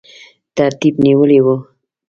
ترتیب 0.55 0.95
نیولی 1.05 1.39
وو. 1.45 1.55